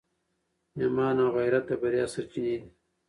[0.79, 2.67] ایمان او غیرت د بریا سرچینې دي.